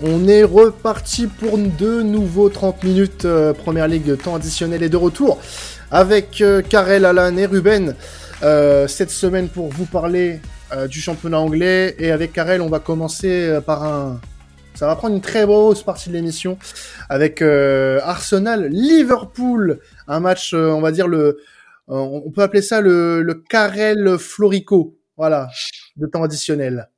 [0.00, 4.96] On est reparti pour de nouveaux 30 minutes euh, Première Ligue temps additionnel et de
[4.96, 5.40] retour
[5.90, 7.96] avec euh, Karel, Alan et Ruben.
[8.44, 10.40] Euh, cette semaine pour vous parler
[10.88, 11.96] du championnat anglais.
[11.98, 14.20] Et avec Karel on va commencer par un
[14.74, 16.58] ça va prendre une très grosse partie de l'émission
[17.08, 19.80] avec Arsenal Liverpool.
[20.06, 21.40] Un match on va dire le
[21.88, 24.96] on peut appeler ça le, le Karel Florico.
[25.16, 25.48] Voilà
[25.96, 26.88] de temps additionnel.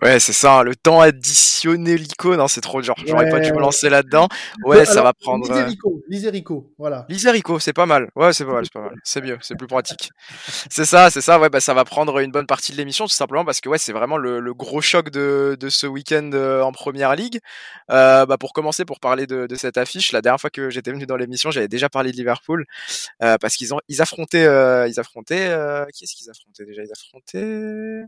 [0.00, 2.94] Ouais, c'est ça, hein, le temps additionné l'icône, non, c'est trop dur.
[3.06, 4.26] J'aurais pas dû me lancer là-dedans.
[4.64, 5.50] Ouais, ça va prendre.
[5.50, 7.04] Euh, Liserico, Liserico, voilà.
[7.10, 8.08] Liserico, c'est pas mal.
[8.16, 8.94] Ouais, c'est pas mal, c'est pas mal.
[9.04, 10.10] C'est mieux, c'est plus pratique.
[10.70, 11.38] c'est ça, c'est ça.
[11.38, 13.76] Ouais, bah ça va prendre une bonne partie de l'émission, tout simplement parce que ouais,
[13.76, 17.38] c'est vraiment le, le, gros choc de, de ce week-end euh, en première ligue.
[17.90, 20.90] Euh, bah pour commencer, pour parler de, de, cette affiche, la dernière fois que j'étais
[20.90, 22.64] venu dans l'émission, j'avais déjà parlé de Liverpool
[23.22, 25.54] euh, parce qu'ils ont, ils affrontaient, euh, ils affrontaient,
[25.92, 26.82] qui est-ce qu'ils affrontaient déjà?
[26.82, 28.06] Ils affrontaient.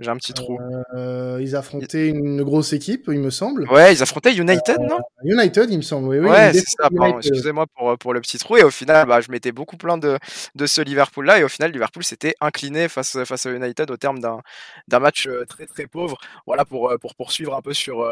[0.00, 0.58] J'ai un petit trou.
[0.94, 3.70] Euh, ils affrontaient une grosse équipe, il me semble.
[3.70, 4.96] Ouais, ils affrontaient United, non?
[4.96, 6.08] Euh, United, il me semble.
[6.08, 6.88] Oui, oui, ouais, c'est ça.
[7.18, 8.56] Excusez-moi pour, pour le petit trou.
[8.56, 10.18] Et au final, bah, je m'étais beaucoup plaint de,
[10.54, 11.38] de ce Liverpool-là.
[11.38, 15.44] Et au final, Liverpool s'était incliné face, face à United au terme d'un match euh,
[15.46, 16.16] très très pauvre.
[16.46, 18.10] Voilà, pour, pour poursuivre un peu sur.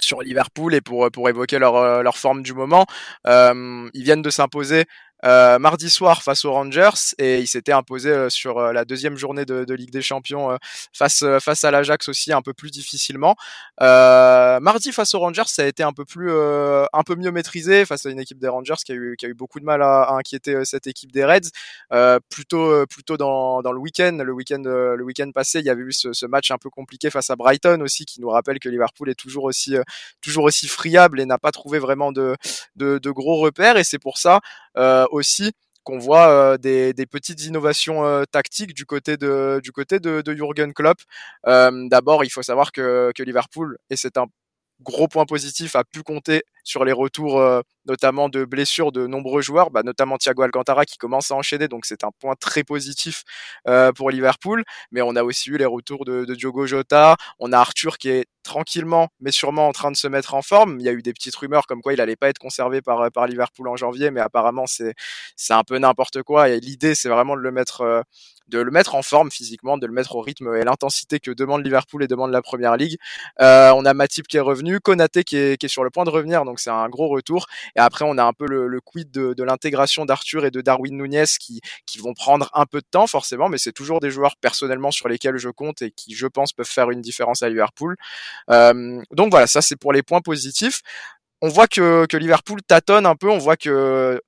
[0.00, 2.84] sur Liverpool et pour, pour évoquer leur, leur forme du moment.
[3.26, 4.84] ils viennent de s'imposer
[5.24, 9.16] euh, mardi soir face aux Rangers et il s'était imposé euh, sur euh, la deuxième
[9.16, 10.56] journée de, de Ligue des Champions
[10.92, 13.34] face face à l'Ajax aussi un peu plus difficilement.
[13.80, 18.06] mardi face aux Rangers, ça a été un peu plus un peu mieux maîtrisé face
[18.06, 20.02] à une équipe des Rangers qui a eu qui a eu beaucoup de mal à,
[20.02, 21.50] à inquiéter cette équipe des Reds.
[22.30, 25.92] plutôt plutôt dans, dans le week-end, le week-end le week-end passé, il y avait eu
[25.92, 29.10] ce, ce, match un peu compliqué face à Brighton aussi qui nous rappelle que Liverpool
[29.10, 29.76] est toujours aussi
[30.20, 32.36] toujours aussi friable et n'a pas trouvé vraiment de,
[32.76, 34.67] de, de gros repères et c'est pour ça euh,
[35.10, 35.52] aussi
[35.88, 40.34] qu'on voit euh, des, petites innovations euh, tactiques du côté de du côté de, de
[40.34, 40.98] Jurgen Klopp.
[41.46, 44.26] D'abord, il faut savoir que, que Liverpool et c'est un
[44.82, 49.40] gros point positif a pu compter sur les retours euh, notamment de blessures de nombreux
[49.40, 53.22] joueurs, bah, notamment Thiago Alcantara qui commence à enchaîner, donc c'est un point très positif
[53.66, 54.64] euh, pour Liverpool.
[54.92, 58.26] Mais on a aussi eu les retours de, Diogo Jota, on a Arthur qui est
[58.42, 60.78] tranquillement mais sûrement en train de se mettre en forme.
[60.80, 63.10] Il y a eu des petites rumeurs comme quoi il allait pas être conservé par,
[63.10, 64.94] par Liverpool en janvier, mais apparemment c'est
[65.36, 66.50] c'est un peu n'importe quoi.
[66.50, 68.02] Et l'idée c'est vraiment de le mettre euh,
[68.48, 71.64] de le mettre en forme physiquement, de le mettre au rythme et l'intensité que demande
[71.64, 72.96] Liverpool et demande la Première Ligue.
[73.40, 76.04] Euh, on a Matip qui est revenu, Konaté qui est, qui est sur le point
[76.04, 77.46] de revenir, donc c'est un gros retour.
[77.76, 80.60] Et après, on a un peu le, le quid de, de l'intégration d'Arthur et de
[80.60, 84.10] Darwin Nunez qui, qui vont prendre un peu de temps forcément, mais c'est toujours des
[84.10, 87.48] joueurs personnellement sur lesquels je compte et qui, je pense, peuvent faire une différence à
[87.48, 87.96] Liverpool.
[88.50, 90.82] Euh, donc voilà, ça c'est pour les points positifs
[91.40, 94.20] on voit que, que Liverpool tâtonne un peu, on voit que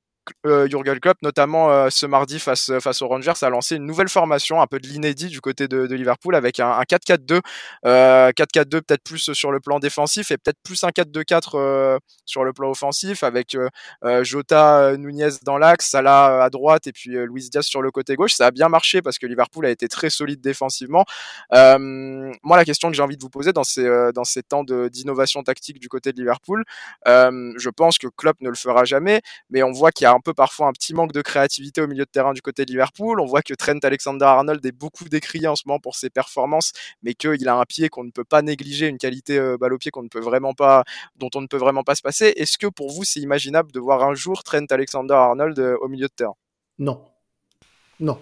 [0.47, 4.09] euh, Jurgen Klopp, notamment euh, ce mardi face, face aux Rangers, a lancé une nouvelle
[4.09, 7.41] formation, un peu de l'inédit du côté de, Liverpool, avec un, 4-4-2,
[7.85, 12.53] 4-4-2 peut-être plus sur le plan défensif et peut-être plus un 4-2-4 euh, sur le
[12.53, 17.67] plan offensif, avec euh, Jota, Nunez dans l'axe, Salah à droite et puis Luis Diaz
[17.67, 18.35] sur le côté gauche.
[18.35, 21.05] Ça a bien marché parce que Liverpool a été très solide défensivement.
[21.53, 25.43] moi, la question que j'ai envie de vous poser dans ces, dans ces temps d'innovation
[25.43, 26.65] tactique du côté de Liverpool,
[27.07, 29.21] je pense que Klopp ne le fera jamais,
[29.51, 31.87] mais on voit qu'il y a un peu parfois un petit manque de créativité au
[31.87, 33.21] milieu de terrain du côté de Liverpool.
[33.21, 36.73] On voit que Trent Alexander-Arnold est beaucoup décrié en ce moment pour ses performances,
[37.03, 39.79] mais qu'il a un pied qu'on ne peut pas négliger, une qualité euh, balle au
[39.79, 40.85] pied qu'on ne peut vraiment pas,
[41.17, 42.33] dont on ne peut vraiment pas se passer.
[42.37, 46.09] Est-ce que pour vous c'est imaginable de voir un jour Trent Alexander-Arnold euh, au milieu
[46.09, 46.37] de terrain?
[46.79, 47.05] Non,
[47.99, 48.19] non,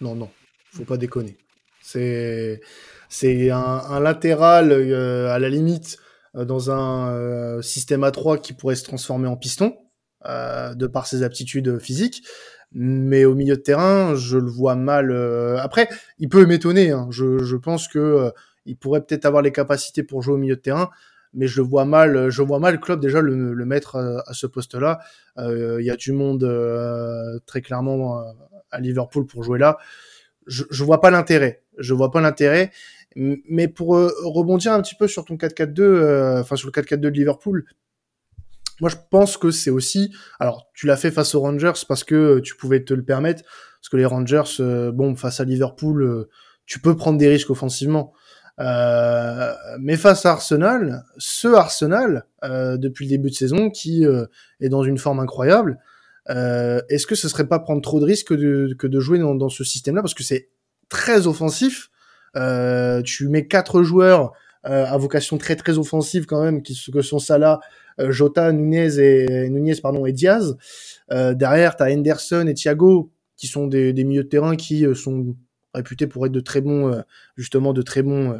[0.00, 0.30] non, non,
[0.72, 1.36] faut pas déconner.
[1.80, 2.60] C'est
[3.08, 5.98] c'est un, latéral euh, à la limite
[6.34, 9.76] dans un système à 3 qui pourrait se transformer en piston.
[10.26, 12.24] Euh, de par ses aptitudes physiques.
[12.72, 15.12] Mais au milieu de terrain, je le vois mal.
[15.12, 16.90] Euh, après, il peut m'étonner.
[16.90, 17.06] Hein.
[17.10, 18.30] Je, je, pense que euh,
[18.66, 20.90] il pourrait peut-être avoir les capacités pour jouer au milieu de terrain,
[21.34, 22.30] mais je le vois mal.
[22.30, 24.98] Je vois mal club déjà le, le mettre à, ce poste-là.
[25.38, 26.44] Il y a du monde
[27.46, 28.20] très clairement
[28.72, 29.78] à Liverpool pour jouer là.
[30.48, 31.62] Je, je vois pas l'intérêt.
[31.78, 32.72] Je vois pas l'intérêt.
[33.14, 33.90] Mais pour
[34.24, 37.64] rebondir un petit peu sur ton 4-4-2, enfin sur le 4-4-2 de Liverpool,
[38.80, 40.12] moi, je pense que c'est aussi.
[40.38, 43.42] Alors, tu l'as fait face aux Rangers parce que tu pouvais te le permettre,
[43.80, 46.28] parce que les Rangers, euh, bon, face à Liverpool, euh,
[46.66, 48.12] tu peux prendre des risques offensivement.
[48.60, 54.04] Euh, mais face à Arsenal, ce Arsenal, depuis le début de saison, qui
[54.60, 55.78] est dans une forme incroyable,
[56.28, 59.48] est-ce que ce serait pas prendre trop de risques de, que de jouer dans, dans
[59.48, 60.02] ce système-là?
[60.02, 60.50] Parce que c'est
[60.88, 61.90] très offensif.
[63.04, 64.32] tu mets quatre joueurs
[64.64, 69.76] à vocation très très offensive quand même, que sont Salah, euh, Jota, Nunez et Nunez
[69.82, 70.56] pardon et Diaz.
[71.10, 74.84] Euh, derrière, tu as Henderson et Thiago qui sont des, des, milieux de terrain qui
[74.84, 75.36] euh, sont
[75.74, 77.02] réputés pour être de très bons,
[77.36, 78.36] justement, de très bons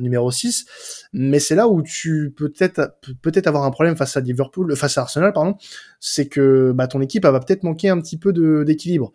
[0.00, 0.64] numéro 6.
[1.12, 4.96] Mais c'est là où tu peux peut-être peut-être avoir un problème face à Liverpool, face
[4.96, 5.56] à Arsenal, pardon.
[6.00, 8.32] C'est que bah, ton équipe va peut-être manquer un petit peu
[8.64, 9.12] d'équilibre.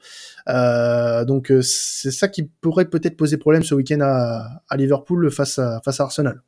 [1.25, 5.81] donc c'est ça qui pourrait peut-être poser problème ce week-end à, à Liverpool face à
[5.83, 6.43] face à Arsenal.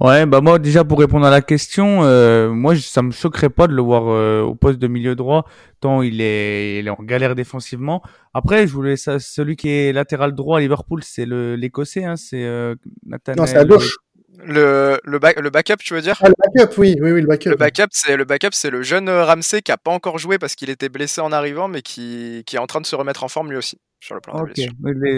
[0.00, 3.68] Ouais, bah moi déjà pour répondre à la question, euh, moi ça me choquerait pas
[3.68, 5.46] de le voir euh, au poste de milieu droit
[5.80, 8.02] tant il est, il est en galère défensivement.
[8.32, 12.16] Après, je voulais ça, celui qui est latéral droit à Liverpool, c'est le l'écossais, hein,
[12.16, 12.74] c'est euh,
[13.04, 13.40] Nathaniel.
[13.40, 13.98] Non, c'est à gauche.
[14.38, 16.18] Le, le, le, backup, tu veux dire?
[16.22, 17.50] Ah, Le backup, oui, oui, oui, le backup.
[17.50, 20.54] Le backup, c'est le backup, c'est le jeune Ramsey qui a pas encore joué parce
[20.54, 23.28] qu'il était blessé en arrivant, mais qui, qui est en train de se remettre en
[23.28, 24.58] forme lui aussi sur le plan Ok,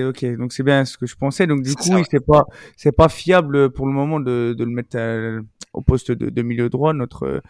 [0.09, 1.47] ok, donc c'est bien ce que je pensais.
[1.47, 2.45] Donc du coup, c'est pas
[2.77, 4.99] c'est pas fiable pour le moment de, de le mettre
[5.73, 7.41] au poste de, de, milieu droit notre euh,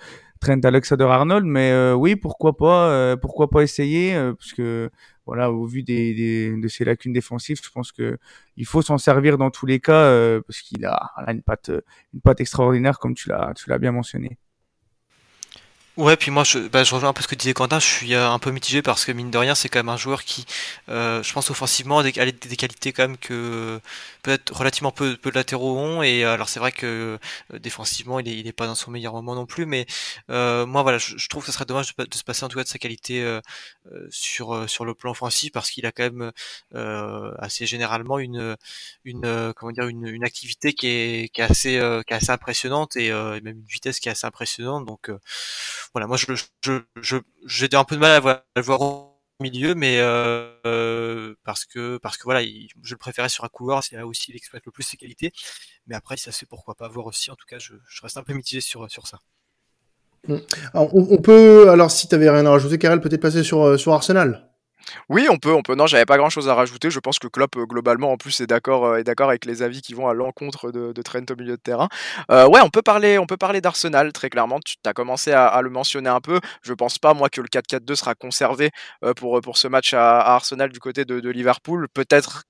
[0.40, 4.90] Trent Alexander-Arnold, mais euh, oui, pourquoi pas, euh, pourquoi pas essayer, parce que
[5.26, 8.18] voilà, au vu des, de ses lacunes défensives, je pense que
[8.56, 11.70] il faut s'en servir dans tous les cas parce qu'il a, a, une patte
[12.12, 14.38] une patte extraordinaire comme tu l'as tu l'as bien mentionné.
[15.96, 17.78] Ouais, puis moi, je, bah, je rejoins un peu ce que disait Quentin.
[17.78, 19.96] Je suis euh, un peu mitigé parce que mine de rien, c'est quand même un
[19.96, 20.44] joueur qui,
[20.88, 23.80] euh, je pense offensivement, a des, des, qualités quand même que
[24.24, 26.02] peut-être relativement peu, peu de latéraux ont.
[26.02, 27.16] Et alors c'est vrai que
[27.52, 29.66] euh, défensivement, il est, il est pas dans son meilleur moment non plus.
[29.66, 29.86] Mais
[30.28, 32.68] moi, voilà, je, trouve que ce serait dommage de, se passer en tout cas de
[32.68, 33.24] sa qualité
[34.10, 36.32] sur sur le plan offensif parce qu'il a quand même
[37.38, 38.56] assez généralement une
[39.04, 42.96] une comment dire une, une activité qui est, qui est assez qui est assez impressionnante
[42.96, 44.86] et même une vitesse qui est assez impressionnante.
[44.86, 45.10] Donc
[45.94, 46.26] voilà, moi je
[46.60, 51.98] je j'ai un peu de mal à, le voir au milieu, mais euh, parce que
[51.98, 54.72] parce que voilà, je le préférais sur un couloir, c'est là aussi il exploite le
[54.72, 55.32] plus ses qualités.
[55.86, 57.30] Mais après, ça c'est pourquoi pas voir aussi.
[57.30, 59.20] En tout cas, je, reste un peu mitigé sur sur ça.
[60.26, 60.36] Mmh.
[60.72, 63.92] on, peut, alors si tu avais rien à rajouter, Karel, peut-être passer sur, euh, sur
[63.92, 64.48] Arsenal.
[65.08, 65.74] Oui, on peut, on peut.
[65.74, 66.90] Non, j'avais pas grand-chose à rajouter.
[66.90, 69.62] Je pense que Klopp euh, globalement en plus est d'accord, euh, est d'accord avec les
[69.62, 71.88] avis qui vont à l'encontre de, Trent au milieu de terrain.
[72.30, 74.60] Euh, ouais, on peut parler, on peut parler d'Arsenal très clairement.
[74.64, 76.40] Tu as commencé à, le mentionner un peu.
[76.62, 78.70] Je pense pas moi que le 4-4-2 sera conservé
[79.16, 81.88] pour ce match à, Arsenal du côté de Liverpool.
[81.92, 82.44] Peut-être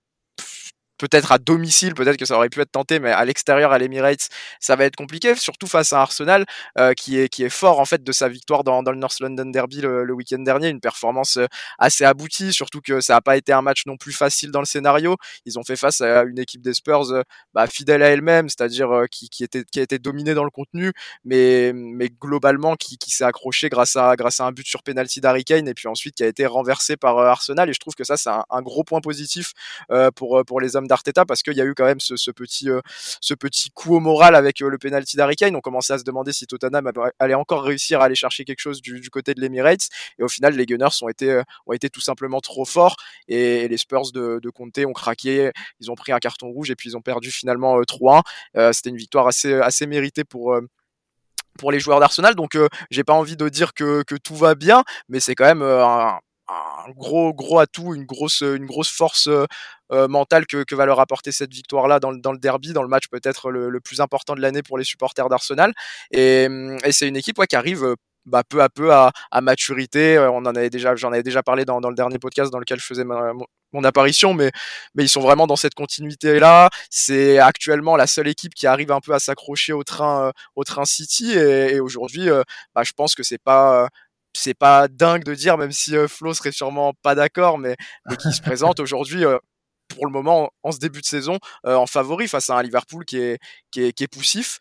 [0.99, 4.29] peut-être à domicile, peut-être que ça aurait pu être tenté, mais à l'extérieur, à l'Emirates,
[4.61, 6.45] ça va être compliqué, surtout face à Arsenal,
[6.79, 9.21] euh, qui, est, qui est fort en fait de sa victoire dans, dans le North
[9.21, 11.47] London Derby le, week-end dernier, une performance euh,
[11.79, 14.67] assez aboutie, surtout que ça n'a pas été un match non plus facile dans le
[14.67, 15.17] scénario.
[15.45, 19.05] Ils ont fait face à une équipe des Spurs euh, bah, fidèle à elle-même, c'est-à-dire
[19.11, 20.93] qui, qui, était, qui a été dominée dans le contenu,
[21.25, 25.21] mais, mais globalement qui, qui s'est accroché grâce à, grâce à un but sur penalty
[25.21, 27.69] d'Harry Kane et puis ensuite qui a été renversé par Arsenal.
[27.69, 29.53] Et je trouve que ça, c'est un, un, gros point positif
[30.15, 32.81] pour, pour les hommes d'Arteta parce qu'il y a eu quand même ce, petit, euh,
[33.21, 35.57] ce petit coup au moral avec euh, le penalty d'Harry Kane.
[35.57, 38.81] On commençait à se demander si Tottenham allait encore réussir à aller chercher quelque chose
[38.81, 39.89] du, côté de l'Emirates.
[40.19, 42.97] Et au final, les Gunners ont été, euh, ont été tout simplement trop forts
[43.29, 45.51] et, les Spurs de, de Conte ont craqué.
[45.81, 48.23] Ils ont pris un carton rouge et puis ils ont perdu finalement 3-1.
[48.73, 50.57] C'était une victoire assez, assez méritée pour
[51.59, 52.35] pour les joueurs d'Arsenal.
[52.35, 52.59] Donc
[52.91, 56.19] j'ai pas envie de dire que, que, tout va bien, mais c'est quand même un,
[56.49, 59.47] un gros gros atout, une grosse une grosse force euh,
[59.93, 62.83] euh, mentale que, va leur apporter cette victoire là dans le, dans le derby, dans
[62.83, 65.73] le match peut-être le, plus important de l'année pour les supporters d'Arsenal.
[66.11, 66.49] Et,
[66.91, 67.95] c'est une équipe ouais, qui arrive euh,
[68.27, 69.13] bah, peu à peu à,
[69.43, 70.19] maturité.
[70.19, 72.81] On en avait déjà, j'en avais déjà parlé dans, dans, le dernier podcast dans lequel
[72.81, 74.51] je faisais mon apparition, mais,
[74.95, 76.71] mais ils sont vraiment dans cette continuité là.
[76.91, 80.85] C'est actuellement la seule équipe qui arrive un peu à s'accrocher au train, au train
[80.87, 82.29] City, et, et aujourd'hui,
[82.75, 83.89] bah, je pense que c'est pas
[84.35, 87.77] c'est pas dingue de dire, même si euh, Flo serait sûrement pas d'accord, mais,
[88.07, 89.39] mais qui se présente aujourd'hui euh,
[89.89, 93.05] pour le moment en ce début de saison euh, en favori face à un Liverpool
[93.05, 93.39] qui est,
[93.71, 94.59] qui est, qui est poussif.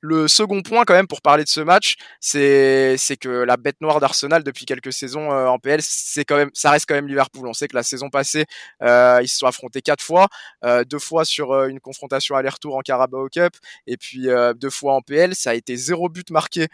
[0.00, 3.98] Le second point, quand même, pour parler de ce match, c'est que la bête noire
[3.98, 7.48] d'Arsenal depuis quelques saisons euh, en PL, c'est quand même, ça reste quand même Liverpool.
[7.48, 8.44] On sait que la saison passée,
[8.82, 10.28] euh, ils se sont affrontés quatre fois,
[10.64, 13.54] euh, deux fois sur euh, une confrontation aller-retour en Carabao Cup,
[13.88, 15.34] et puis euh, deux fois en PL.
[15.34, 16.68] Ça a été zéro but marqué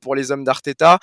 [0.00, 0.98] pour les hommes d'Arteta,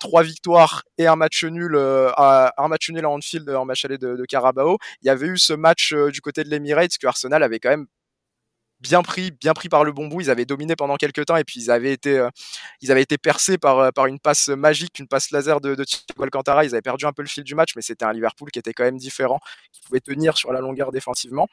[0.00, 4.16] trois victoires et un match nul, un match nul à Anfield en match aller de,
[4.16, 4.78] de Carabao.
[5.02, 7.86] Il y avait eu ce match du côté de l'Emirates que Arsenal avait quand même
[8.80, 10.20] bien pris, bien pris par le bon bout.
[10.20, 12.30] Ils avaient dominé pendant quelques temps et puis ils avaient été, euh,
[12.80, 15.84] ils avaient été percés par, euh, par une passe magique, une passe laser de, de
[15.84, 16.64] Thiago Alcantara.
[16.64, 18.72] Ils avaient perdu un peu le fil du match, mais c'était un Liverpool qui était
[18.72, 19.40] quand même différent,
[19.72, 21.48] qui pouvait tenir sur la longueur défensivement.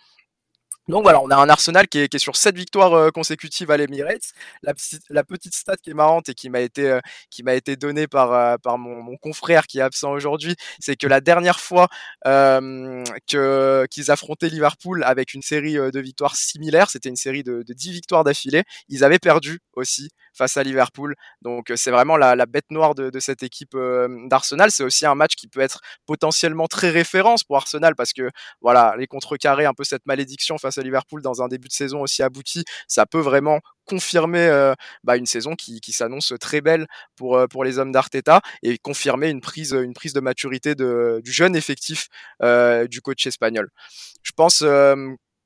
[0.88, 4.34] Donc voilà, on a un Arsenal qui est, sur sept victoires euh, consécutives à l'Emirates.
[4.62, 4.76] La,
[5.24, 7.00] petite stat qui est marrante et qui m'a été, euh,
[7.48, 11.88] été donnée par, euh, mon, confrère qui est absent aujourd'hui, c'est que la dernière fois
[13.26, 17.92] qu'ils affrontaient Liverpool avec une série de victoires similaires, c'était une série de, de 10
[17.92, 21.16] victoires d'affilée, ils avaient perdu aussi face à Liverpool.
[21.42, 23.76] Donc c'est vraiment la, bête noire de, de cette équipe
[24.28, 24.70] d'Arsenal.
[24.70, 28.30] C'est aussi un match qui peut être potentiellement très référence pour Arsenal parce que
[28.62, 32.02] voilà, les contrecarrer un peu cette malédiction face à Liverpool dans un début de saison
[32.02, 37.38] aussi abouti, ça peut vraiment confirmer euh, bah, une saison qui, s'annonce très belle pour,
[37.38, 41.56] euh, pour les hommes d'Arteta et confirmer une prise, une prise de maturité du jeune
[41.56, 42.08] effectif
[42.42, 43.70] euh, du coach espagnol.
[44.24, 44.64] Je pense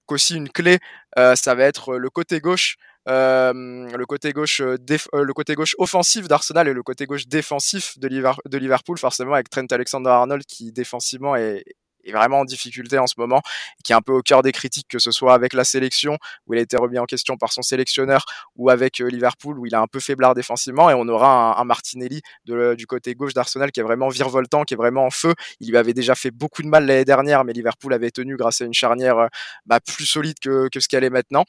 [0.05, 0.79] qu'aussi une clé,
[1.15, 2.77] ça va être le côté gauche.
[3.05, 8.57] le côté gauche le côté gauche offensif d'Arsenal et le côté gauche défensif de, de
[8.57, 11.63] Liverpool forcément avec Trent Alexander-Arnold qui défensivement est,
[12.09, 13.41] est vraiment en difficulté en ce moment,
[13.83, 16.53] qui est un peu au cœur des critiques, que ce soit avec la sélection, où
[16.53, 18.25] il a été remis en question par son sélectionneur,
[18.55, 21.63] ou avec euh, Liverpool, où il a un peu faiblard défensivement, et on aura un,
[21.63, 25.35] Martinelli de, du côté gauche d'Arsenal qui est vraiment virevoltant, qui est vraiment en feu.
[25.59, 28.61] Il lui avait déjà fait beaucoup de mal l'année dernière, mais Liverpool avait tenu grâce
[28.61, 29.27] à une charnière euh,
[29.65, 31.45] bah, plus solide que, que ce qu'elle est maintenant.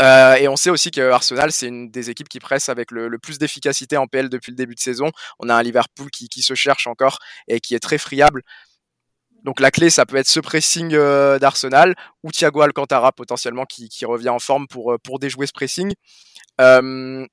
[0.00, 3.18] Euh, et on sait aussi que Arsenal, c'est une des équipes qui presse avec le,
[3.18, 5.10] plus d'efficacité en PL depuis le début de saison.
[5.40, 8.42] On a un Liverpool qui, se cherche encore et qui est très friable.
[9.44, 13.88] Donc la clé, ça peut être ce pressing euh, d'Arsenal ou Thiago Alcantara potentiellement qui,
[14.04, 15.92] revient en forme pour, euh, pour déjouer ce pressing.
[16.60, 17.24] Euh,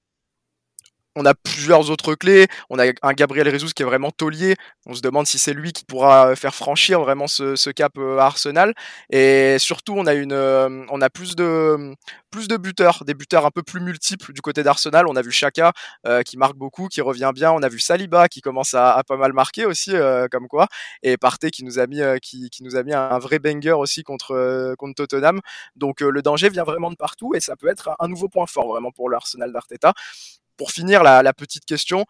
[1.16, 2.48] on a plusieurs autres clés.
[2.70, 4.56] On a un Gabriel Jesus qui est vraiment taulier.
[4.86, 8.26] On se demande si c'est lui qui pourra faire franchir vraiment ce, cap euh, à
[8.26, 8.74] Arsenal.
[9.10, 11.96] Et surtout, on a une, euh, on a plus de,
[12.32, 15.08] plus de buteurs, des buteurs un peu plus multiples du côté d'Arsenal.
[15.08, 15.72] On a vu Chaka
[16.06, 17.52] euh, qui marque beaucoup, qui revient bien.
[17.52, 19.94] On a vu Saliba qui commence à, pas mal marquer aussi,
[20.32, 20.68] comme quoi.
[21.04, 24.76] Et Partey qui nous a mis, qui, nous a mis un vrai banger aussi contre
[24.96, 25.40] Tottenham.
[25.76, 28.68] Donc le danger vient vraiment de partout et ça peut être un nouveau point fort
[28.68, 29.94] vraiment pour l'Arsenal d'Arteta
[30.58, 32.06] pour finir, la, petite question,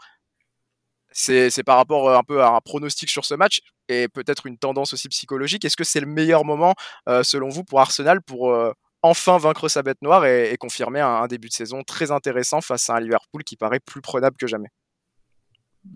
[1.11, 4.57] c'est par rapport euh, un peu à un pronostic sur ce match et peut-être une
[4.57, 5.65] tendance aussi psychologique.
[5.65, 6.73] Est-ce que c'est le meilleur moment,
[7.07, 8.71] euh, selon vous, pour Arsenal pour euh,
[9.01, 12.95] enfin vaincre sa bête noire et, confirmer un, début de saison très intéressant face à
[12.95, 14.69] un Liverpool qui paraît plus prenable que jamais?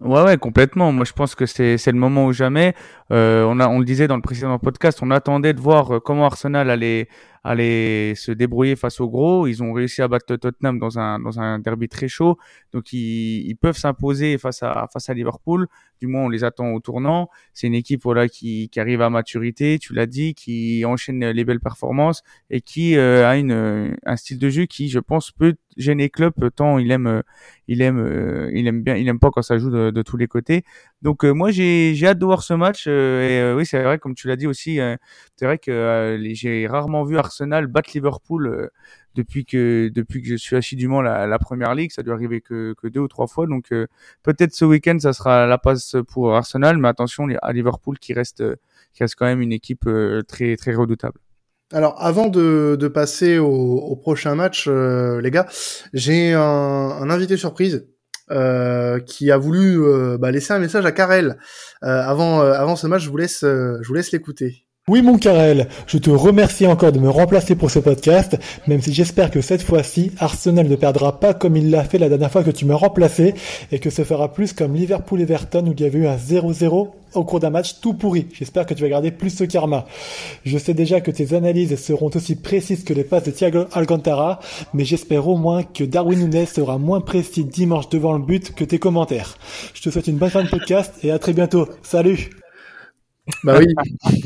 [0.02, 0.92] Ouais, ouais, complètement.
[0.92, 2.76] Moi, je pense que c'est le moment ou jamais.
[3.10, 7.10] on le disait dans le précédent podcast, on attendait de voir comment Arsenal allait
[7.44, 9.48] aller se débrouiller face aux gros.
[9.48, 12.38] Ils ont réussi à battre Tottenham dans un, dans un derby très chaud.
[12.74, 15.68] Donc, ils, ils peuvent s'imposer face à, face à Liverpool.
[16.00, 17.30] Du moins, on les attend au tournant.
[17.54, 21.44] C'est une équipe voilà, qui, qui arrive à maturité, tu l'as dit, qui enchaîne les
[21.44, 25.56] belles performances et qui euh, a une, un style de jeu qui, je pense, peut
[25.78, 27.24] gêner Klopp tant il aime,
[27.68, 30.28] il aime, euh, il aime bien, il aime pas quand ça joue de, tous les
[30.28, 30.64] côtés.
[31.02, 34.16] Donc euh, moi j'ai j'ai hâte de voir ce match et oui c'est vrai comme
[34.16, 34.80] tu l'as dit aussi
[35.38, 38.70] c'est vrai que j'ai rarement vu Arsenal battre Liverpool
[39.16, 42.76] depuis que depuis que je suis assidûment la, la première ligue ça doit arriver que,
[42.84, 43.70] deux ou trois fois donc
[44.24, 48.44] peut-être ce week-end ça sera la passe pour Arsenal mais attention à Liverpool qui reste
[48.94, 49.90] qui reste quand même une équipe
[50.28, 51.20] très très redoutable.
[51.72, 55.46] Alors, avant de, de passer au, prochain match, les gars,
[55.94, 57.86] j'ai un, un, invité surprise
[58.32, 61.40] euh, qui a voulu euh, bah, laisser un message à Karel.
[61.82, 64.68] Euh, avant, avant ce match, je vous laisse, je vous laisse l'écouter.
[64.90, 68.92] Oui mon Karel, je te remercie encore de me remplacer pour ce podcast, même si
[68.92, 72.44] j'espère que cette fois-ci, Arsenal ne perdra pas comme il l'a fait la dernière fois
[72.44, 73.36] que tu m'as remplacé,
[73.72, 77.24] et que ce fera plus comme Liverpool-Everton où il y avait eu un 0-0 au
[77.24, 78.30] cours d'un match tout pourri.
[78.34, 79.86] J'espère que tu vas garder plus ce karma.
[80.44, 84.40] Je sais déjà que tes analyses seront aussi précises que les passes de Thiago Alcantara,
[84.74, 88.64] mais j'espère au moins que Darwin Nunes sera moins précis dimanche devant le but que
[88.64, 89.38] tes commentaires.
[89.76, 91.70] Je te souhaite une bonne fin de podcast et à très bientôt.
[91.84, 92.32] Salut
[93.44, 93.74] bah oui,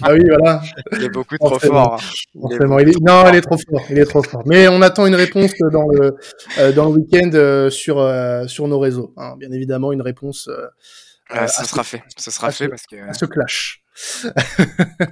[0.01, 0.61] ah oui, voilà.
[0.93, 2.01] Il est beaucoup trop fort.
[2.35, 2.99] Il est...
[3.01, 3.85] Non, il est trop fort.
[3.89, 4.43] Il est trop fort.
[4.45, 6.15] Mais on attend une réponse dans le
[6.59, 9.13] euh, dans le week-end euh, sur euh, sur nos réseaux.
[9.17, 9.35] Hein.
[9.37, 10.49] Bien évidemment, une réponse.
[11.29, 12.03] ça sera fait.
[12.17, 12.95] Ça sera fait parce que.
[13.09, 13.83] À ce clash.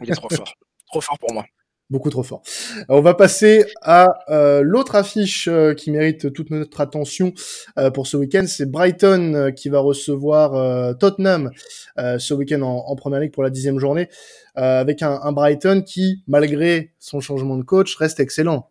[0.01, 0.53] il est trop fort.
[0.91, 1.45] Trop fort pour moi
[1.91, 2.41] beaucoup trop fort.
[2.89, 7.33] On va passer à euh, l'autre affiche euh, qui mérite toute notre attention
[7.77, 8.45] euh, pour ce week-end.
[8.47, 11.51] C'est Brighton qui va recevoir Tottenham
[11.97, 14.09] ce week-end en, Première Ligue pour la dixième journée,
[14.55, 18.69] avec un, un, Brighton qui, malgré son changement de coach, reste excellent.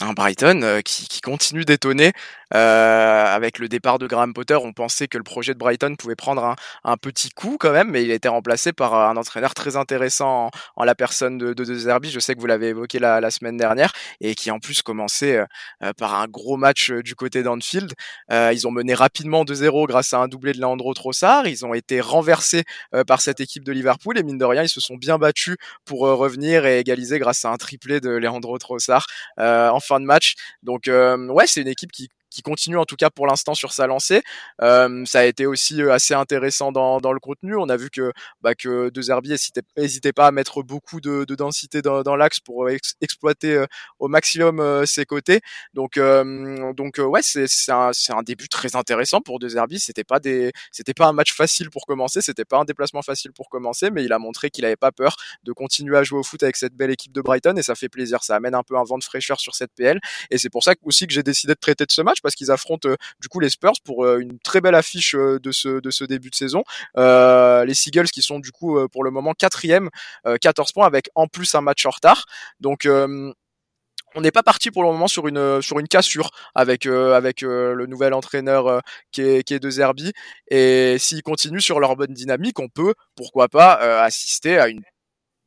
[0.00, 2.12] Un Brighton qui, qui, continue d'étonner
[2.50, 6.54] avec le départ de Graham Potter, on pensait que le projet de Brighton pouvait prendre
[6.84, 10.50] un, petit coup quand même, mais il a été remplacé par un entraîneur très intéressant
[10.76, 11.64] en, la personne de, de.
[11.64, 15.44] Je sais que vous l'avez évoqué la, semaine dernière et qui en plus commençait
[15.96, 17.92] par un gros match du côté d'Anfield.
[18.30, 21.46] ils ont mené rapidement 2-0 grâce à un doublé de Leandro Trossard.
[21.46, 22.64] Ils ont été renversés
[23.06, 26.00] par cette équipe de Liverpool et mine de rien, ils se sont bien battus pour
[26.00, 30.34] revenir et égaliser grâce à un triplé de Leandro Trossard en fin de match.
[30.62, 33.86] Donc ouais, c'est une équipe qui qui continue en tout cas pour l'instant sur sa
[33.86, 34.22] lancée.
[34.62, 37.56] Euh, ça a été aussi euh, assez intéressant dans, dans le contenu.
[37.56, 39.34] On a vu que, bah, que De Zerbi
[39.76, 42.68] n'hésitait pas à mettre beaucoup de, de densité dans, dans l'axe pour
[43.00, 43.66] exploiter euh,
[43.98, 45.40] au maximum euh, ses côtés.
[45.74, 49.78] Donc, donc ouais, c'est un, un, début très intéressant pour De Zerbi.
[49.80, 53.32] C'était pas des, c'était pas un match facile pour commencer, c'était pas un déplacement facile
[53.32, 56.22] pour commencer, mais il a montré qu'il avait pas peur de continuer à jouer au
[56.22, 58.22] foot avec cette belle équipe de Brighton et ça fait plaisir.
[58.22, 60.74] Ça amène un peu un vent de fraîcheur sur cette PL et c'est pour ça
[60.84, 63.40] aussi que j'ai décidé de traiter de ce match parce qu'ils affrontent euh, du coup
[63.40, 66.34] les Spurs pour euh, une très belle affiche euh, de ce de ce début de
[66.34, 66.64] saison.
[66.96, 69.88] les Seagulls qui sont du coup pour le moment quatrième,
[70.40, 72.24] 14 points avec en plus un match en retard.
[72.60, 72.86] Donc
[74.14, 77.86] on n'est pas parti pour le moment sur une sur une cassure avec avec le
[77.86, 78.82] nouvel entraîneur
[79.12, 80.12] qui est qui est de Zerbi
[80.48, 84.82] et s'ils continuent sur leur bonne dynamique, on peut pourquoi pas assister à une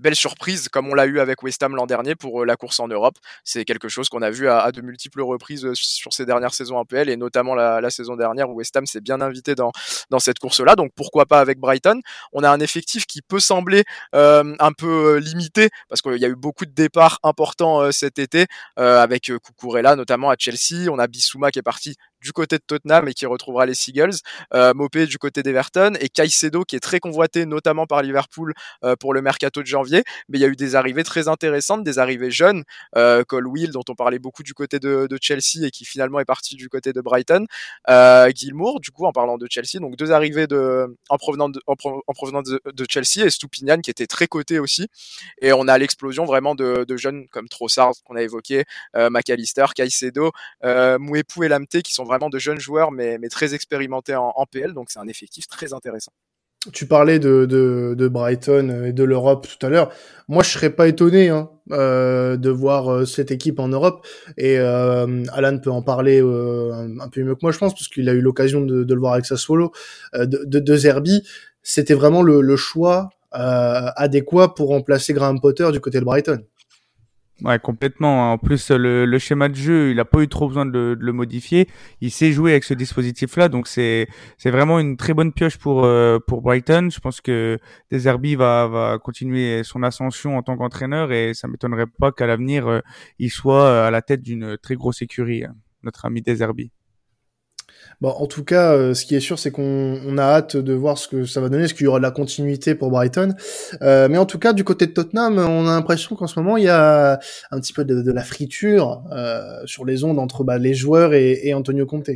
[0.02, 2.80] belle surprise comme on l'a eu avec West Ham l'an dernier pour euh, la course
[2.80, 3.18] en Europe.
[3.44, 6.80] C'est quelque chose qu'on a vu à, de multiples reprises euh, sur ces dernières saisons
[6.80, 9.72] APL et notamment la, saison dernière où West Ham s'est bien invité dans,
[10.20, 10.76] cette course-là.
[10.76, 12.00] Donc pourquoi pas avec Brighton?
[12.32, 13.84] On a un effectif qui peut sembler
[14.16, 18.46] euh, un peu limité parce qu'il y a eu beaucoup de départs importants cet été
[18.78, 20.90] avec Cucurella notamment à Chelsea.
[20.90, 24.20] On a Bissouma qui est parti du côté de Tottenham et qui retrouvera les Seagulls,
[24.54, 28.96] euh, Mopé du côté d'Everton et Caicedo qui est très convoité notamment par Liverpool euh,
[28.96, 30.04] pour le mercato de janvier.
[30.30, 32.64] Mais il y a eu des arrivées très intéressantes, des arrivées jeunes,
[32.96, 36.56] euh, Will dont on parlait beaucoup du côté de, Chelsea et qui finalement est parti
[36.56, 37.46] du côté de Brighton,
[37.90, 41.60] euh, Gilmour du coup en parlant de Chelsea, donc deux arrivées de en provenant de,
[41.68, 44.88] en, provenance de, Chelsea et Stupinian qui était très coté aussi.
[45.42, 48.64] Et on a l'explosion vraiment de, jeunes comme Trossard qu'on a évoqué,
[48.96, 50.32] McAllister, Caicedo,
[50.64, 54.74] Mouepou et Lamté qui sont vraiment de jeunes joueurs, mais, très expérimentés en, PL.
[54.74, 56.12] Donc c'est un effectif très intéressant.
[56.74, 59.92] Tu parlais de, Brighton et de l'Europe tout à l'heure.
[60.28, 64.06] Moi, je serais pas étonné hein, euh, de voir euh, cette équipe en Europe.
[64.38, 68.08] Et euh, Alan peut en parler un, peu mieux que moi, je pense, parce qu'il
[68.10, 69.72] a eu l'occasion de, le voir avec sa solo.
[70.14, 71.24] de, de, Zerbi,
[71.64, 76.44] c'était vraiment le choix adéquat pour remplacer Graham Potter du côté de Brighton.
[77.44, 78.34] Ouais, complètement.
[78.34, 81.12] En plus, le, le, schéma de jeu, il a pas eu trop besoin de, le
[81.12, 81.68] modifier.
[82.00, 84.08] Il sait jouer avec ce dispositif-là, donc c'est
[84.38, 86.90] c'est vraiment une très bonne pioche pour euh, pour Brighton.
[86.92, 87.58] Je pense que
[87.90, 92.68] Deserbi va va continuer son ascension en tant qu'entraîneur et ça m'étonnerait pas qu'à l'avenir
[92.68, 92.80] euh,
[93.18, 96.72] il soit à la tête d'une très grosse écurie, hein, notre ami Deserbi.
[98.02, 100.98] Bon, en tout cas, euh, ce qui est sûr, c'est qu'on a hâte de voir
[100.98, 103.36] ce que ça va donner, est-ce qu'il y aura de la continuité pour Brighton.
[103.84, 106.58] Euh, mais en tout cas, du côté de Tottenham, on a l'impression qu'en ce moment,
[106.58, 107.20] il y a
[107.52, 111.42] un petit peu de, la friture euh, sur les ondes entre bah, les joueurs et,
[111.44, 112.10] et Antonio Conte.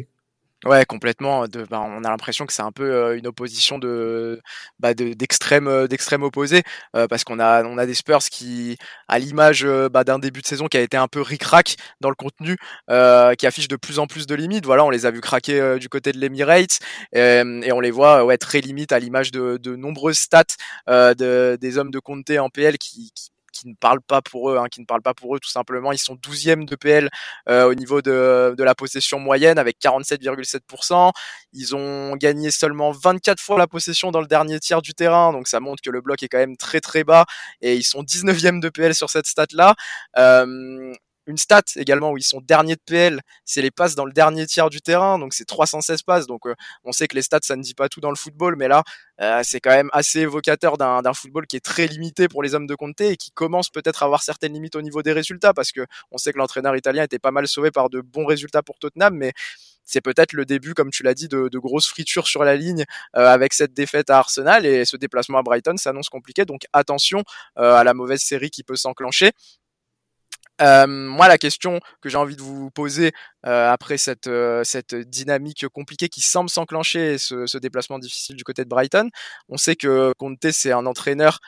[0.65, 1.47] Ouais, complètement.
[1.47, 4.41] De, bah, on a l'impression que c'est un peu euh, une opposition de
[4.79, 6.63] bah, d'extrême euh, d'extrême opposé
[6.95, 8.75] euh, parce qu'on a on a des Spurs qui,
[9.07, 12.15] à l'image bah, d'un début de saison qui a été un peu ric-rac dans le
[12.15, 14.65] contenu, qui affiche de plus en plus de limites.
[14.65, 16.79] Voilà, on les a vu craquer du côté de l'Emirates
[17.13, 20.43] et, on les voit ouais très limites à l'image de, de nombreuses stats
[20.87, 24.57] de, des hommes de Conte en PL qui, qui qui ne parlent pas pour eux,
[24.57, 25.91] hein, qui ne parlent pas pour eux tout simplement.
[25.91, 27.09] Ils sont 12e de PL
[27.49, 31.11] euh, au niveau de, de, la possession moyenne avec 47,7%.
[31.53, 35.47] Ils ont gagné seulement 24 fois la possession dans le dernier tiers du terrain, donc
[35.47, 37.25] ça montre que le bloc est quand même très très bas
[37.61, 39.75] et ils sont 19e de PL sur cette stat là.
[40.17, 40.93] Euh,
[41.27, 44.45] une stat également où ils sont derniers de PL, c'est les passes dans le dernier
[44.45, 46.27] tiers du terrain, donc c'est 316 passes.
[46.27, 48.55] Donc euh, on sait que les stats ça ne dit pas tout dans le football,
[48.57, 48.83] mais là
[49.21, 52.67] euh, c'est quand même assez évocateur d'un football qui est très limité pour les hommes
[52.67, 55.71] de Conte et qui commence peut-être à avoir certaines limites au niveau des résultats parce
[55.71, 58.77] que on sait que l'entraîneur italien était pas mal sauvé par de bons résultats pour
[58.77, 59.33] Tottenham, mais
[59.87, 62.85] c'est peut-être le début, comme tu l'as dit, de, grosses fritures sur la ligne
[63.15, 66.43] euh, avec cette défaite à Arsenal et ce déplacement à Brighton s'annonce compliqué.
[66.45, 67.23] Donc attention
[67.55, 69.31] à la mauvaise série qui peut s'enclencher.
[70.61, 73.11] Euh, moi, la question que j'ai envie de vous poser
[73.45, 78.43] euh, après cette, euh, cette dynamique compliquée qui semble s'enclencher, ce, ce, déplacement difficile du
[78.43, 79.09] côté de Brighton,
[79.49, 81.39] on sait que Conte, c'est un entraîneur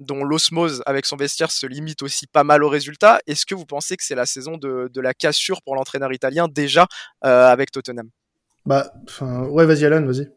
[0.00, 3.20] dont l'osmose avec son vestiaire se limite aussi pas mal aux résultats.
[3.26, 6.48] Est-ce que vous pensez que c'est la saison de, de la cassure pour l'entraîneur italien
[6.48, 6.86] déjà
[7.22, 8.10] avec Tottenham?
[8.66, 10.28] Bah, ouais, vas-y Alan, vas-y.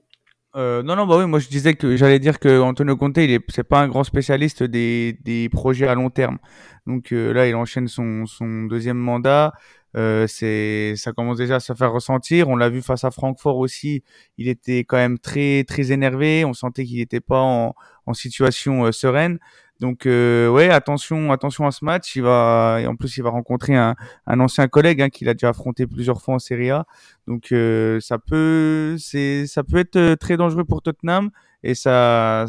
[0.58, 3.30] Euh, non, non, bah oui, moi je disais que j'allais dire que Antonio Conte, il
[3.30, 6.40] est, c'est pas un grand spécialiste des, des projets à long terme.
[6.88, 9.54] Donc euh, là, il enchaîne son, son deuxième mandat.
[9.96, 12.50] Euh, c'est, ça commence déjà à se faire ressentir.
[12.50, 14.04] On l'a vu face à Francfort aussi.
[14.38, 16.44] Il était quand même très, très énervé.
[16.44, 17.76] On sentait qu'il n'était pas en,
[18.08, 19.38] en situation euh, sereine.
[19.80, 22.16] Donc euh, ouais, attention, attention à ce match.
[22.16, 23.96] Il va, et en plus, il va rencontrer un,
[24.28, 26.86] ancien collègue hein, qu'il a déjà affronté plusieurs fois en Serie A.
[27.28, 31.30] Donc euh, ça peut, c'est, ça peut être euh, très dangereux pour Tottenham
[31.64, 32.46] et ça,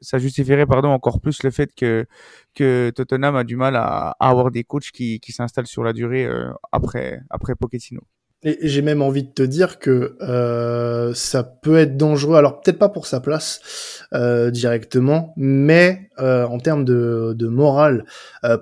[0.00, 2.06] ça justifierait pardon encore plus le fait que
[2.54, 5.92] que Tottenham a du mal à, à avoir des coachs qui, qui s'installent sur la
[5.92, 8.02] durée euh, après après Pochettino.
[8.42, 12.36] Et j'ai même envie de te dire que euh, ça peut être dangereux.
[12.36, 18.04] Alors peut-être pas pour sa place euh, directement, mais euh, en termes de, morale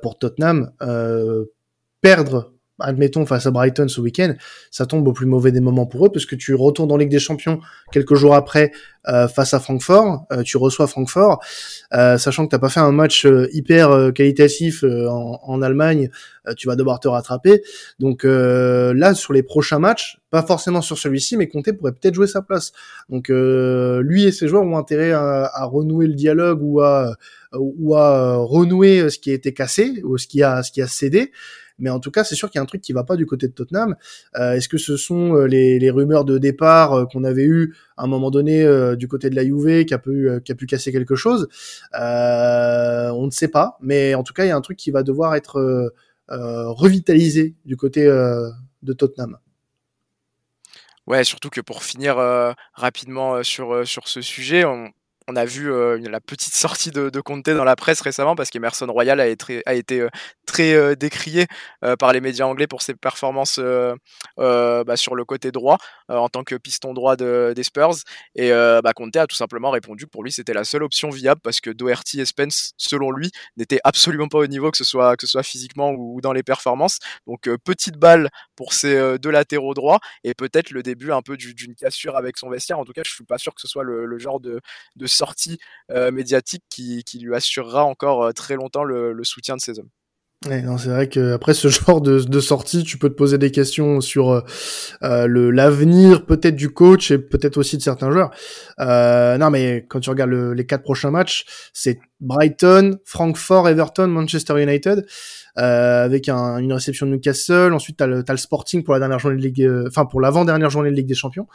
[0.03, 0.73] pour Tottenham,
[2.01, 4.35] perdre admettons face à Brighton ce week-end,
[4.71, 7.11] ça tombe au plus mauvais des moments pour eux parce que tu retournes en Ligue
[7.11, 7.61] des Champions
[7.93, 8.73] quelques jours après
[9.09, 11.43] euh, face à Francfort, euh, tu reçois Francfort,
[11.95, 15.63] euh, sachant que t'as pas fait un match euh, hyper euh, qualitatif euh, en, en,
[15.63, 16.11] Allemagne,
[16.57, 17.63] tu vas devoir te rattraper.
[17.99, 22.27] Donc là sur les prochains matchs, pas forcément sur celui-ci, mais Conte pourrait peut-être jouer
[22.27, 22.73] sa place.
[23.11, 27.17] Donc lui et ses joueurs ont intérêt à, à renouer le dialogue ou à
[27.53, 30.87] ou à renouer ce qui a été cassé ou ce qui a ce qui a
[30.87, 31.33] cédé.
[31.79, 33.27] Mais en tout cas, c'est sûr qu'il y a un truc qui va pas du
[33.27, 33.97] côté de Tottenham.
[34.37, 38.05] Euh, Est-ce que ce sont euh, les, rumeurs de départ euh, qu'on avait eu à
[38.05, 41.49] un moment donné du côté de la Juve qui a pu casser quelque chose?
[41.93, 43.77] On ne sait pas.
[43.81, 45.93] Mais en tout cas, il y a un truc qui va devoir être
[46.29, 49.39] revitalisé du côté de Tottenham.
[51.07, 52.17] Ouais, surtout que pour finir
[52.75, 55.71] rapidement sur, ce sujet, on, a vu
[56.09, 60.07] la petite sortie de, de, Conte dans la presse récemment parce qu'Emerson Royal a été,
[60.49, 61.47] très euh, décrié
[62.01, 63.61] par les médias anglais pour ses performances
[64.37, 67.99] bah, sur le côté droit en tant que piston droit de, des Spurs.
[68.35, 71.41] Et bah, Conte a tout simplement répondu que pour lui c'était la seule option viable
[71.43, 75.17] parce que Doherty et Spence, selon lui, n'étaient absolument pas au niveau, que ce soit,
[75.17, 76.99] que ce soit physiquement ou dans les performances.
[77.27, 81.75] Donc petite balle pour ces deux latéraux droits et peut-être le début un peu d'une
[81.75, 82.79] cassure avec son vestiaire.
[82.79, 84.61] En tout cas, je suis pas sûr que ce soit le, genre de,
[85.07, 85.59] sortie
[85.91, 89.91] euh, médiatique qui, lui assurera encore euh, très longtemps le, soutien de ses hommes.
[90.47, 93.51] Ouais, c'est vrai que après ce genre de, de, sortie, tu peux te poser des
[93.51, 94.45] questions sur
[95.03, 98.31] euh, le l'avenir peut-être du coach et peut-être aussi de certains joueurs.
[98.79, 104.09] Euh, non, mais quand tu regardes le, les quatre prochains matchs, c'est Brighton, Francfort, Everton,
[104.09, 105.07] Manchester United,
[105.59, 107.73] euh, avec un, une réception de Newcastle.
[107.73, 110.45] Ensuite, t'as le, as le Sporting pour la dernière journée de Ligue, enfin pour l'avant
[110.45, 111.47] dernière journée de Ligue des Champions.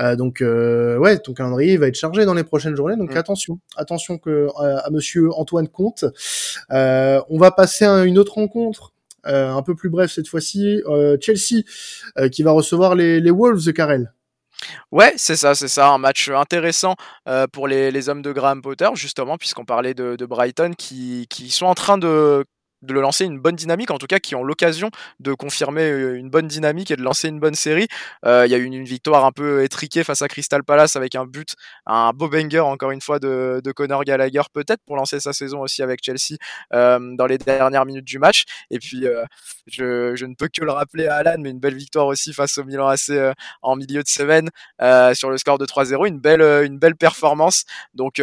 [0.00, 2.96] Euh, donc euh, ouais, ton calendrier va être chargé dans les prochaines journées.
[2.96, 3.18] Donc mmh.
[3.18, 6.04] attention, attention que euh, à Monsieur Antoine Comte.
[6.70, 8.92] on va passer à une autre rencontre.
[9.24, 10.82] un peu plus bref cette fois-ci,
[11.20, 11.62] Chelsea
[12.32, 14.12] qui va recevoir les, les Wolves de Carrel.
[14.90, 16.94] Ouais, c'est ça, c'est ça, un match intéressant
[17.52, 21.98] pour les, hommes de Graham Potter, justement, puisqu'on parlait de, Brighton, qui sont en train
[21.98, 22.44] de
[22.82, 24.90] de le lancer une bonne dynamique, en tout cas qui ont l'occasion
[25.20, 27.88] de confirmer euh, une bonne dynamique et de lancer une bonne série.
[28.24, 31.14] Euh, il y a eu une, victoire un peu étriquée face à Crystal Palace avec
[31.14, 31.54] un but,
[31.86, 35.60] un beau banger encore une fois de, de Conor Gallagher peut-être pour lancer sa saison
[35.60, 36.36] aussi avec Chelsea
[36.72, 38.44] euh, dans les dernières minutes du match.
[38.70, 39.24] Et puis euh,
[39.66, 42.58] je, je, ne peux que le rappeler à Alan, mais une belle victoire aussi face
[42.58, 44.48] au Milan AC euh, en milieu de semaine
[45.14, 47.64] sur le score de 3-0, une belle une belle performance.
[47.94, 48.20] Donc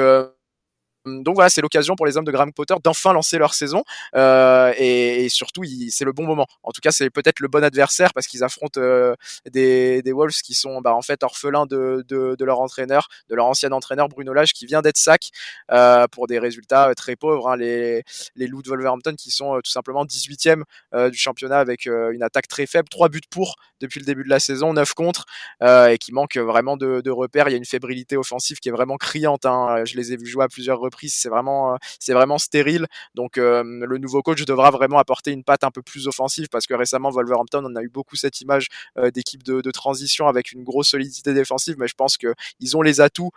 [1.07, 3.83] donc voilà, c'est l'occasion pour les hommes de Graham Potter d'enfin lancer leur saison
[4.15, 6.47] euh, et, surtout c'est le bon moment.
[6.63, 9.15] En tout cas, c'est peut-être le bon adversaire parce qu'ils affrontent euh,
[9.49, 14.07] des, Wolves qui sont bah, en fait orphelins de, leur entraîneur, de leur ancien entraîneur
[14.07, 15.29] Bruno Lage qui vient d'être sac
[15.71, 17.49] euh, pour des résultats très pauvres.
[17.49, 18.03] Hein, les,
[18.35, 22.47] les Loups de Wolverhampton qui sont tout simplement 18e euh, du championnat avec une attaque
[22.47, 25.25] très faible, trois buts pour depuis le début de la saison, 9 contre
[25.61, 27.47] et qui manque vraiment de, de, repères.
[27.49, 29.45] Il y a une fébrilité offensive qui est vraiment criante.
[29.45, 29.83] Hein.
[29.85, 32.87] Je les ai vus jouer à plusieurs reprises c'est vraiment, euh, c'est vraiment stérile.
[33.15, 36.73] Donc le nouveau coach devra vraiment apporter une patte un peu plus offensive parce que
[36.73, 38.67] récemment Wolverhampton on a eu beaucoup cette image
[39.13, 42.81] d'équipe de, de, transition avec une grosse solidité défensive, mais je pense que ils ont
[42.81, 43.31] les atouts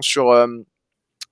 [0.00, 0.32] sur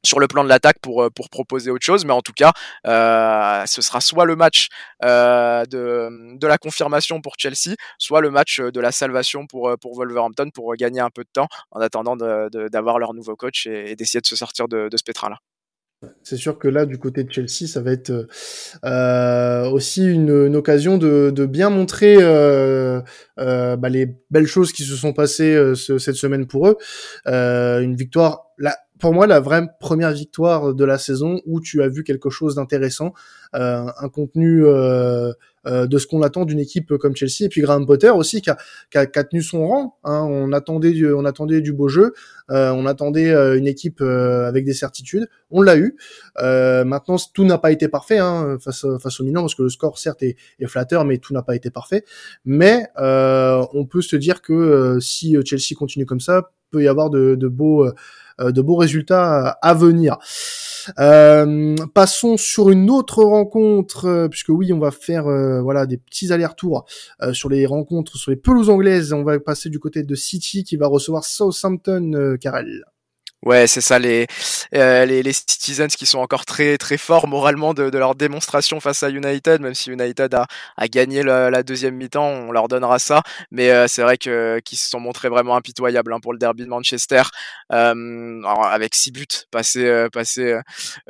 [0.05, 2.05] sur le plan de l'attaque pour, pour proposer autre chose.
[2.05, 2.53] Mais en tout cas,
[2.87, 4.69] euh, ce sera soit le match
[5.05, 9.97] euh, de, de la confirmation pour Chelsea, soit le match de la salvation pour, pour
[9.97, 14.21] Wolverhampton pour gagner un peu de temps en attendant d'avoir leur nouveau coach et, d'essayer
[14.21, 15.39] de se sortir de, ce pétrin-là.
[16.23, 18.29] C'est sûr que là, du côté de Chelsea, ça va être
[18.85, 23.01] euh, aussi une, occasion de, de bien montrer euh,
[23.39, 26.77] euh, bah, les belles choses qui se sont passées ce, cette semaine pour eux.
[27.27, 31.89] une victoire, là, pour moi la vraie première victoire de la saison où tu as
[31.89, 33.13] vu quelque chose d'intéressant,
[33.55, 35.31] euh, un contenu euh,
[35.67, 38.49] euh, de ce qu'on attend d'une équipe comme Chelsea et puis Graham Potter aussi qui
[38.49, 38.57] a,
[38.91, 39.99] qui a, qui a tenu son rang.
[40.05, 40.27] Hein.
[40.27, 42.15] On attendait du, on attendait du beau jeu,
[42.51, 45.29] euh, on attendait euh, une équipe avec des certitudes.
[45.51, 45.99] On l'a eu.
[46.39, 49.99] maintenant tout n'a pas été parfait hein, face face au Milan parce que le score
[49.99, 52.07] certes est, est flatteur mais tout n'a pas été parfait.
[52.47, 57.35] Mais on peut se dire que si Chelsea continue comme ça, peut y avoir de,
[57.35, 57.87] de beaux
[58.39, 60.19] de beaux résultats à venir.
[60.99, 65.97] Euh, passons sur une autre rencontre, euh, puisque oui, on va faire euh, voilà des
[65.97, 66.85] petits allers-retours
[67.33, 69.13] sur les rencontres, sur les pelouses anglaises.
[69.13, 72.85] On va passer du côté de City qui va recevoir Southampton, Karel.
[73.45, 74.27] Ouais, c'est ça, les,
[74.75, 78.81] euh, les, les Citizens qui sont encore très très forts moralement de, de, leur démonstration
[78.81, 80.47] face à United, même si United a,
[80.79, 83.23] a gagné la, deuxième mi-temps, on leur donnera ça.
[83.51, 86.65] Mais euh, c'est vrai que qu'ils se sont montrés vraiment impitoyables hein, pour le derby
[86.65, 87.23] de Manchester,
[87.71, 90.59] euh, avec six buts passés, euh, passés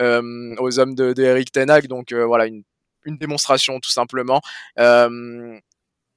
[0.01, 1.87] euh, aux hommes de, de Eric Ten Hag.
[1.87, 2.65] Donc voilà, une,
[3.05, 4.41] une démonstration tout simplement.
[4.81, 5.57] Euh,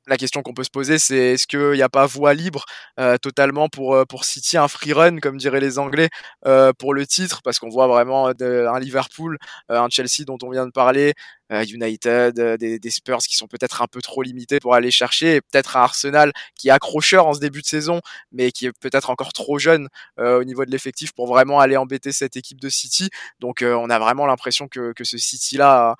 [0.07, 2.65] la question qu'on peut se poser, c'est est-ce qu'il n'y a pas voie libre
[2.99, 6.09] euh, totalement pour, euh, pour City, un free run, comme diraient les Anglais,
[6.45, 9.37] euh, pour le titre, parce qu'on voit vraiment un Liverpool,
[9.69, 11.13] un Chelsea dont on vient de parler,
[11.49, 15.77] United, des, Spurs qui sont peut-être un peu trop limités pour aller chercher, et peut-être
[15.77, 19.33] un Arsenal qui est accrocheur en ce début de saison, mais qui est peut-être encore
[19.33, 23.09] trop jeune au niveau de l'effectif pour vraiment aller embêter cette équipe de City.
[23.39, 25.95] Donc on a vraiment l'impression que, que ce City-là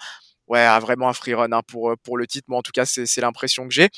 [0.48, 2.46] ouais, a vraiment un free run hein, pour, pour le titre.
[2.50, 3.90] Moi, en tout cas, c'est l'impression que j'ai.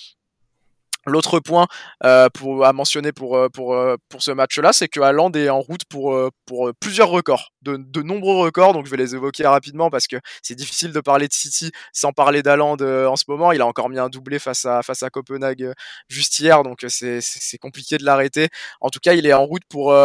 [1.05, 1.67] L'autre point
[2.03, 5.49] euh, pour, à mentionner pour, euh, pour, euh, pour ce match-là, c'est que Haaland est
[5.49, 9.15] en route pour, euh, pour plusieurs records, de, de, nombreux records, donc je vais les
[9.15, 13.23] évoquer rapidement parce que c'est difficile de parler de City sans parler d'Haaland en ce
[13.27, 13.53] moment.
[13.53, 15.73] Il a encore mis un doublé face à, face à Copenhague
[16.09, 18.49] juste hier, donc c'est compliqué de l'arrêter.
[18.81, 19.95] En tout cas, il est en route pour,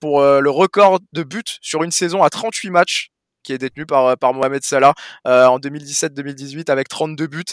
[0.00, 3.10] pour le record de buts sur une saison à 38 matchs
[3.48, 4.92] qui est détenu par, par Mohamed Salah
[5.26, 7.44] euh, en 2017-2018 avec 32 buts.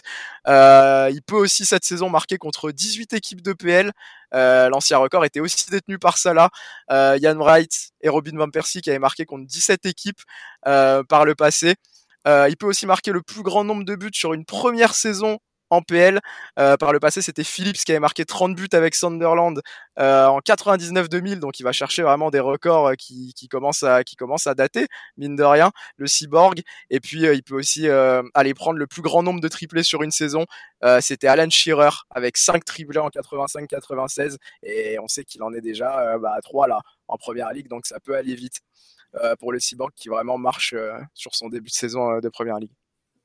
[0.46, 3.94] Euh, il peut aussi cette saison marquer contre 18 équipes de PL.
[4.34, 6.50] Euh, L'ancien record était aussi détenu par Salah,
[6.92, 10.20] euh, Ian Wright et Robin Van Persie qui avaient marqué contre 17 équipes
[10.68, 11.76] euh, par le passé.
[12.28, 15.38] Euh, il peut aussi marquer le plus grand nombre de buts sur une première saison
[15.70, 16.20] en PL.
[16.60, 19.62] Euh, par le passé, c'était Phillips qui avait marqué 30 buts avec Sunderland
[20.00, 24.88] euh, en 99-2000, donc il va chercher vraiment des records euh, qui, commencent à, dater,
[25.18, 26.62] mine de rien, le Cyborg.
[26.90, 30.12] Et puis, il peut aussi aller prendre le plus grand nombre de triplés sur une
[30.12, 30.46] saison.
[31.02, 36.18] c'était Alan Shearer avec 5 triplés en 85-96, et on sait qu'il en est déjà
[36.20, 38.60] bah, à 3 là, en Première Ligue, donc ça peut aller vite.
[39.40, 40.76] pour le Cyborg qui vraiment marche
[41.14, 42.72] sur son début de saison de Première Ligue.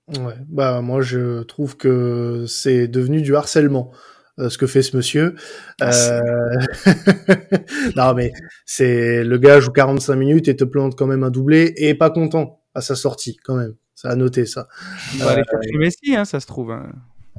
[0.08, 3.92] Ouais, bah moi je trouve que c'est devenu du harcèlement
[4.40, 5.34] euh, ce que fait ce monsieur.
[5.80, 6.22] Ah, euh...
[7.96, 8.32] non mais
[8.64, 12.10] c'est le gars joue 45 minutes et te plante quand même un doublé et pas
[12.10, 13.74] content à sa sortie quand même.
[13.94, 14.66] Ça a noté ça.
[15.20, 16.70] On va aller euh, chercher Messi, hein, ça se trouve.
[16.72, 16.90] Hein.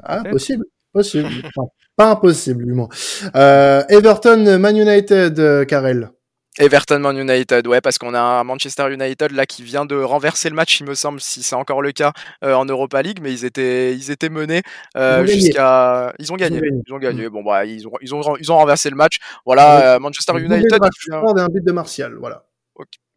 [0.04, 1.28] Ah possible, possible.
[1.56, 2.90] enfin, pas impossible du moins.
[3.36, 6.12] Euh, Everton, Man United, Karel.
[6.58, 10.50] Everton Man United, ouais, parce qu'on a un Manchester United là qui vient de renverser
[10.50, 12.12] le match, il me semble, si c'est encore le cas
[12.44, 14.62] euh, en Europa League, mais ils étaient, ils étaient menés
[14.98, 17.30] euh, jusqu'à, ils ont gagné, ils ont gagné.
[17.30, 19.20] Bon bah ils ont, ils ont, ils ont renversé le match.
[19.46, 20.78] Voilà, euh, Manchester United.
[21.14, 22.44] Un but de Martial, voilà.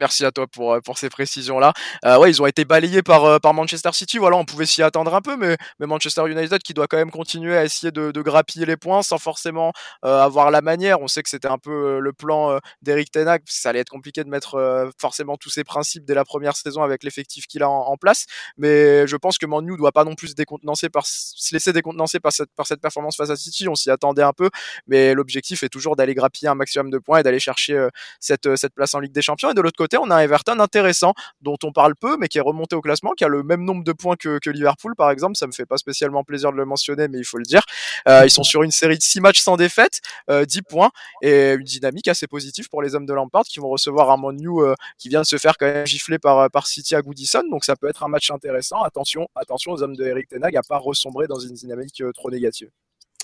[0.04, 1.72] Merci à toi pour, euh, pour ces précisions-là.
[2.04, 4.18] Euh, ouais, ils ont été balayés par, euh, par Manchester City.
[4.18, 7.10] Voilà, on pouvait s'y attendre un peu, mais, mais Manchester United qui doit quand même
[7.10, 9.72] continuer à essayer de, grappiller les points sans forcément
[10.04, 11.00] euh, avoir la manière.
[11.00, 14.24] On sait que c'était un peu le plan d'Eric Ten Hag, ça allait être compliqué
[14.24, 17.96] de mettre forcément tous ses principes dès la première saison avec l'effectif qu'il a en,
[17.96, 18.26] place.
[18.58, 22.50] Mais je pense que Manu doit pas non plus se se laisser décontenancer par cette,
[22.54, 23.68] par cette performance face à City.
[23.68, 24.50] On s'y attendait un peu,
[24.86, 27.88] mais l'objectif est toujours d'aller grappiller un maximum de points et d'aller chercher
[28.20, 29.50] cette, cette place en Ligue des Champions.
[29.50, 32.38] Et de l'autre côté, on a un Everton intéressant dont on parle peu, mais qui
[32.38, 35.36] est remonté au classement, qui a le même nombre de points que, Liverpool, par exemple.
[35.36, 37.62] Ça me fait pas spécialement plaisir de le mentionner, mais il faut le dire.
[38.08, 40.90] Euh, ils sont sur une série de 6 matchs sans défaite, euh, 10 points,
[41.22, 44.36] et une dynamique assez positive pour les hommes de Lampard qui vont recevoir un Man
[44.44, 47.42] euh, qui vient de se faire quand même gifler par, par City à Goodison.
[47.50, 48.82] Donc ça peut être un match intéressant.
[48.82, 52.30] Attention, attention aux hommes de Eric Tenag à pas ressombrer dans une dynamique euh, trop
[52.30, 52.70] négative.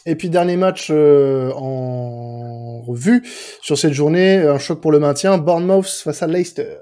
[0.07, 2.30] Et puis dernier match euh, en
[2.91, 3.23] revue
[3.63, 6.79] sur cette journée, un choc pour le maintien, Bournemouth face à Leicester.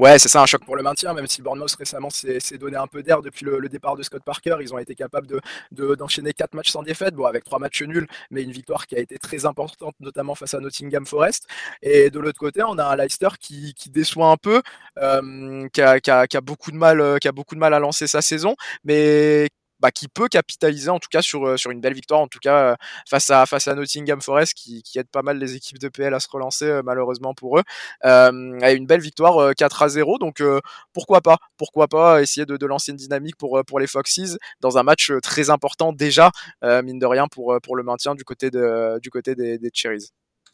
[0.00, 2.86] Ouais, c'est ça, un choc pour le maintien, même si Bournemouth récemment s'est donné un
[2.86, 4.56] peu d'air depuis le, départ de Scott Parker.
[4.62, 5.26] Ils ont été capables
[5.72, 8.96] d'enchaîner de, quatre matchs sans défaite, bon, avec trois matchs nuls, mais une victoire qui
[8.96, 11.46] a été très importante, notamment face à Nottingham Forest.
[11.82, 14.62] Et de l'autre côté, on a un Leicester qui, déçoit un peu,
[14.96, 17.74] euh, qui, a, qui, a, qui, a, beaucoup de mal, qui a beaucoup de mal
[17.74, 19.50] à lancer sa saison, mais
[19.80, 22.76] bah, qui peut capitaliser en tout cas sur, sur une belle victoire, en tout cas
[23.08, 26.14] face, à, face à Nottingham Forest qui, qui aide pas mal les équipes de PL
[26.14, 27.62] à se relancer malheureusement pour eux.
[28.04, 30.42] une belle victoire 4 à 0, donc
[30.92, 34.78] pourquoi pas Pourquoi pas essayer de, de lancer une dynamique pour, pour les Foxes dans
[34.78, 36.30] un match très important déjà,
[36.62, 40.10] mine de rien, pour, pour le maintien du côté, de, du côté des, des Cherries.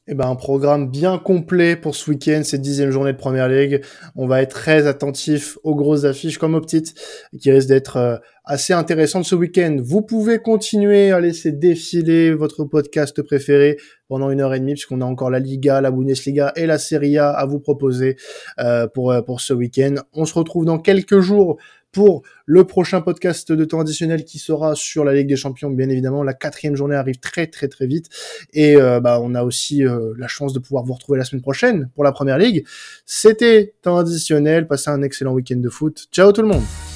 [0.09, 3.83] Eh ben, un programme bien complet pour ce week-end, cette dixième journée de Première Ligue.
[4.15, 6.95] On va être très attentif aux grosses affiches comme aux petites,
[7.41, 9.79] qui risquent d'être euh, assez intéressantes ce week-end.
[9.83, 15.01] Vous pouvez continuer à laisser défiler votre podcast préféré pendant une heure et demie, puisqu'on
[15.01, 18.15] a encore la Liga, la Bundesliga et la Serie A à vous proposer
[18.61, 19.97] euh, pour, euh, pour ce week-end.
[20.13, 21.59] On se retrouve dans quelques jours
[21.97, 25.71] pour le prochain podcast de temps additionnel qui sera sur la Ligue des Champions.
[25.71, 28.11] Bien évidemment, la quatrième journée arrive très très très vite
[28.53, 31.41] et euh, bah, on a aussi euh, la chance de pouvoir vous retrouver la semaine
[31.41, 32.67] prochaine pour la Première Ligue.
[33.07, 34.67] C'était temps additionnel.
[34.67, 36.09] Passez un excellent week-end de foot.
[36.13, 36.96] Ciao tout le monde.